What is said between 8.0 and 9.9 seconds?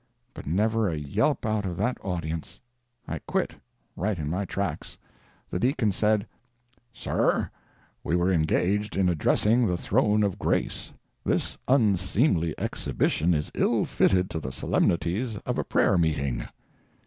we were engaged in addressing the